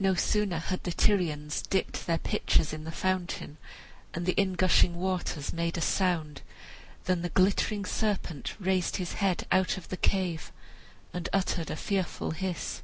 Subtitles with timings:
[0.00, 3.56] No sooner had the Tyrians dipped their pitchers in the fountain,
[4.12, 6.42] and the in gushing waters made a sound,
[7.04, 10.50] than the glittering serpent raised his head out of the cave
[11.12, 12.82] and uttered a fearful hiss.